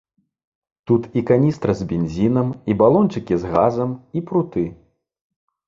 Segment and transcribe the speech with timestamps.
[0.91, 4.67] Тут і каністра з бензінам, і балончыкі з газам, і пруты.